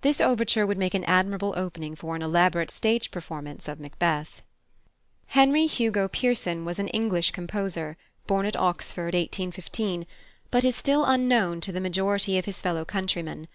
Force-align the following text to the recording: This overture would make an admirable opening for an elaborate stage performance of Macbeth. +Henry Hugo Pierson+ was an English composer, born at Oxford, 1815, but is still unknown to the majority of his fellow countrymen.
This 0.00 0.20
overture 0.20 0.66
would 0.66 0.78
make 0.78 0.94
an 0.94 1.04
admirable 1.04 1.54
opening 1.56 1.94
for 1.94 2.16
an 2.16 2.22
elaborate 2.22 2.72
stage 2.72 3.12
performance 3.12 3.68
of 3.68 3.78
Macbeth. 3.78 4.42
+Henry 5.28 5.66
Hugo 5.66 6.08
Pierson+ 6.08 6.64
was 6.64 6.80
an 6.80 6.88
English 6.88 7.30
composer, 7.30 7.96
born 8.26 8.46
at 8.46 8.56
Oxford, 8.56 9.14
1815, 9.14 10.08
but 10.50 10.64
is 10.64 10.74
still 10.74 11.04
unknown 11.04 11.60
to 11.60 11.70
the 11.70 11.80
majority 11.80 12.36
of 12.36 12.46
his 12.46 12.60
fellow 12.60 12.84
countrymen. 12.84 13.46